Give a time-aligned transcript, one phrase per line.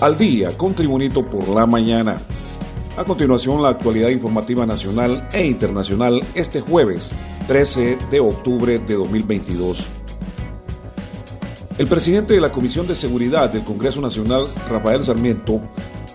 [0.00, 2.16] al día con Tribunito por la mañana.
[2.96, 7.12] A continuación, la actualidad informativa nacional e internacional este jueves
[7.46, 9.84] 13 de octubre de 2022.
[11.78, 15.60] El presidente de la Comisión de Seguridad del Congreso Nacional, Rafael Sarmiento,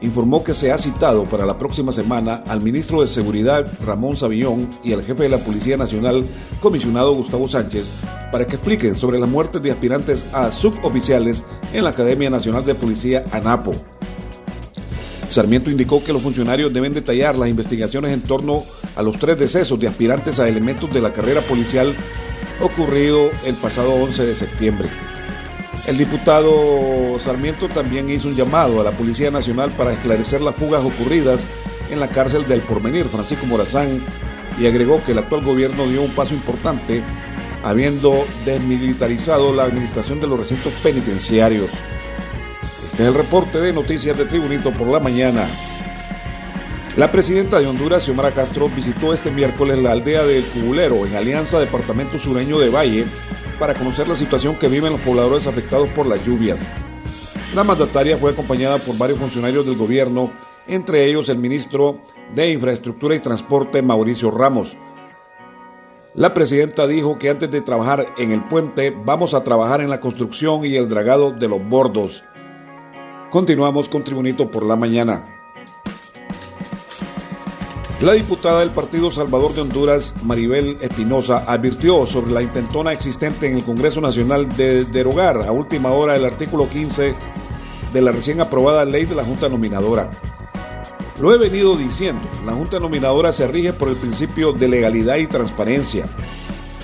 [0.00, 4.68] informó que se ha citado para la próxima semana al ministro de Seguridad Ramón Savillón
[4.82, 6.24] y al jefe de la Policía Nacional,
[6.60, 7.90] comisionado Gustavo Sánchez,
[8.32, 12.74] para que expliquen sobre las muertes de aspirantes a suboficiales en la Academia Nacional de
[12.74, 13.72] Policía ANAPO.
[15.28, 18.64] Sarmiento indicó que los funcionarios deben detallar las investigaciones en torno
[18.96, 21.94] a los tres decesos de aspirantes a elementos de la carrera policial
[22.60, 24.88] ocurrido el pasado 11 de septiembre.
[25.86, 30.84] El diputado Sarmiento también hizo un llamado a la Policía Nacional para esclarecer las fugas
[30.84, 31.44] ocurridas
[31.90, 34.02] en la cárcel del Porvenir, Francisco Morazán,
[34.58, 37.02] y agregó que el actual gobierno dio un paso importante
[37.62, 41.70] habiendo desmilitarizado la administración de los recintos penitenciarios.
[42.84, 45.46] Este es el reporte de Noticias de Tribunito por la mañana.
[46.96, 51.58] La presidenta de Honduras, Xiomara Castro, visitó este miércoles la aldea del Cubulero en Alianza
[51.58, 53.06] Departamento Sureño de Valle
[53.58, 56.58] para conocer la situación que viven los pobladores afectados por las lluvias.
[57.54, 60.32] La mandataria fue acompañada por varios funcionarios del gobierno,
[60.66, 62.00] entre ellos el ministro
[62.34, 64.76] de Infraestructura y Transporte Mauricio Ramos.
[66.14, 70.00] La presidenta dijo que antes de trabajar en el puente vamos a trabajar en la
[70.00, 72.22] construcción y el dragado de los bordos.
[73.30, 75.26] Continuamos con Tribunito por la mañana.
[78.02, 83.56] La diputada del Partido Salvador de Honduras, Maribel Espinosa, advirtió sobre la intentona existente en
[83.56, 87.14] el Congreso Nacional de derogar a última hora el artículo 15
[87.90, 90.10] de la recién aprobada ley de la Junta Nominadora.
[91.20, 95.26] Lo he venido diciendo, la Junta Nominadora se rige por el principio de legalidad y
[95.26, 96.06] transparencia.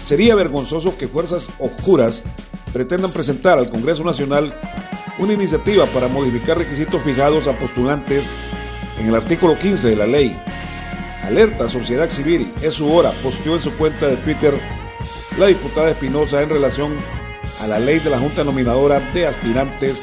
[0.06, 2.22] Sería vergonzoso que fuerzas oscuras
[2.72, 4.52] pretendan presentar al Congreso Nacional
[5.18, 8.24] una iniciativa para modificar requisitos fijados a postulantes
[9.00, 10.36] en el artículo 15 de la ley
[11.28, 14.58] Alerta Sociedad Civil, es su hora, posteó en su cuenta de Twitter
[15.38, 16.94] la diputada Espinosa en relación
[17.60, 19.98] a la ley de la Junta Nominadora de aspirantes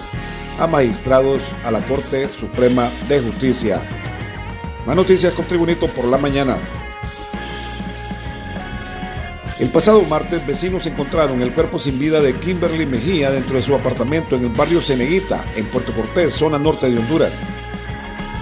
[0.59, 3.81] a magistrados a la Corte Suprema de Justicia.
[4.85, 6.59] Más noticias con Tribunito por la mañana.
[9.59, 13.73] El pasado martes, vecinos encontraron el cuerpo sin vida de Kimberly Mejía dentro de su
[13.73, 17.31] apartamento en el barrio Ceneguita, en Puerto Cortés, zona norte de Honduras.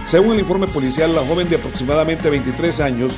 [0.05, 3.13] Según el informe policial, la joven de aproximadamente 23 años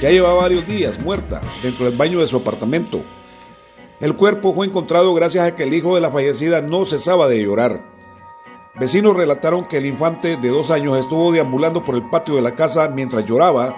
[0.00, 3.02] ya llevaba varios días muerta dentro del baño de su apartamento.
[4.00, 7.42] El cuerpo fue encontrado gracias a que el hijo de la fallecida no cesaba de
[7.42, 7.95] llorar.
[8.78, 12.54] Vecinos relataron que el infante de dos años estuvo deambulando por el patio de la
[12.54, 13.74] casa mientras lloraba,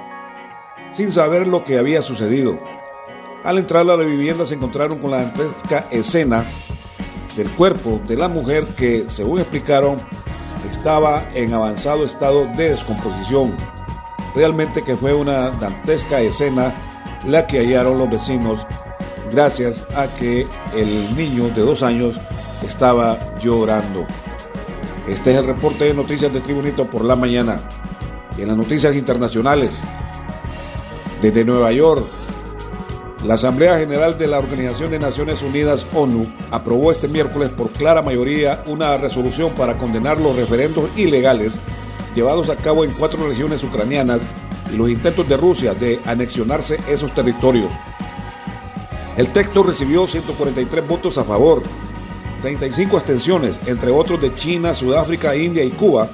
[0.93, 2.59] sin saber lo que había sucedido.
[3.45, 6.45] Al entrar a la vivienda se encontraron con la dantesca escena
[7.37, 9.99] del cuerpo de la mujer que, según explicaron,
[10.69, 13.55] estaba en avanzado estado de descomposición.
[14.35, 16.75] Realmente que fue una dantesca escena
[17.25, 18.67] la que hallaron los vecinos
[19.31, 20.45] gracias a que
[20.75, 22.17] el niño de dos años
[22.67, 24.05] estaba llorando.
[25.09, 27.63] Este es el reporte de noticias de Tribunito por la mañana.
[28.37, 29.81] En las noticias internacionales,
[31.23, 32.05] desde Nueva York,
[33.25, 38.03] la Asamblea General de la Organización de Naciones Unidas, ONU, aprobó este miércoles por clara
[38.03, 41.59] mayoría una resolución para condenar los referendos ilegales
[42.15, 44.21] llevados a cabo en cuatro regiones ucranianas
[44.71, 47.73] y los intentos de Rusia de anexionarse esos territorios.
[49.17, 51.63] El texto recibió 143 votos a favor,
[52.41, 56.09] 35 abstenciones, entre otros de China, Sudáfrica, India y Cuba,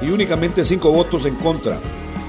[0.00, 1.78] y únicamente 5 votos en contra,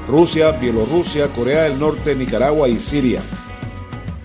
[0.07, 3.21] Rusia, Bielorrusia, Corea del Norte, Nicaragua y Siria.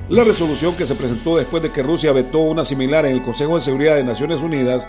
[0.09, 3.57] La resolución que se presentó después de que Rusia vetó una similar en el Consejo
[3.57, 4.87] de Seguridad de Naciones Unidas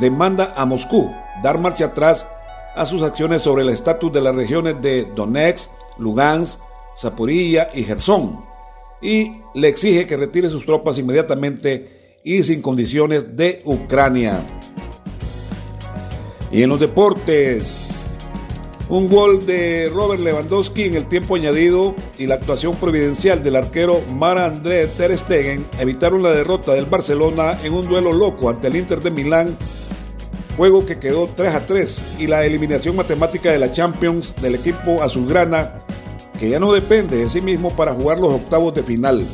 [0.00, 1.10] demanda a Moscú
[1.42, 2.26] dar marcha atrás
[2.74, 6.60] a sus acciones sobre el estatus de las regiones de Donetsk, Lugansk,
[6.96, 8.44] Zaporilla y Gerson
[9.00, 11.97] y le exige que retire sus tropas inmediatamente
[12.28, 14.38] y sin condiciones de Ucrania.
[16.52, 18.04] Y en los deportes,
[18.90, 24.02] un gol de Robert Lewandowski en el tiempo añadido y la actuación providencial del arquero
[24.12, 28.76] Mara André Ter Stegen evitaron la derrota del Barcelona en un duelo loco ante el
[28.76, 29.56] Inter de Milán,
[30.58, 35.02] juego que quedó 3 a 3 y la eliminación matemática de la Champions del equipo
[35.02, 35.82] azulgrana
[36.38, 39.24] que ya no depende de sí mismo para jugar los octavos de final.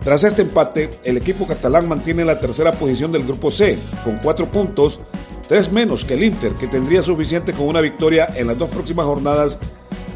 [0.00, 4.46] Tras este empate, el equipo catalán mantiene la tercera posición del grupo C con cuatro
[4.46, 5.00] puntos
[5.48, 9.06] tres menos que el Inter, que tendría suficiente con una victoria en las dos próximas
[9.06, 9.58] jornadas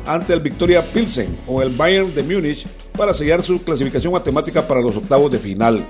[0.07, 4.83] ante el Victoria Pilsen o el Bayern de Múnich para sellar su clasificación matemática para
[4.83, 5.87] los octavos de final.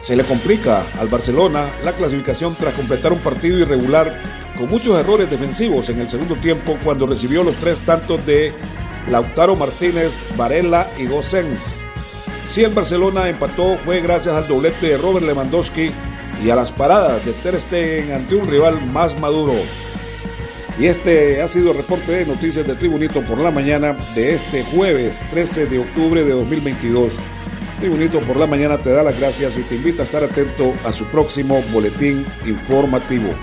[0.00, 4.16] Se le complica al Barcelona la clasificación tras completar un partido irregular
[4.56, 8.52] con muchos errores defensivos en el segundo tiempo cuando recibió los tres tantos de
[9.08, 11.83] Lautaro Martínez, Varela y Gossens.
[12.54, 15.90] Si el Barcelona empató fue gracias al doblete de Robert Lewandowski
[16.40, 19.54] y a las paradas de Ter Stegen ante un rival más maduro.
[20.78, 24.62] Y este ha sido el reporte de noticias de Tribunito por la mañana de este
[24.62, 27.14] jueves 13 de octubre de 2022.
[27.80, 30.92] Tribunito por la mañana te da las gracias y te invita a estar atento a
[30.92, 33.34] su próximo boletín informativo.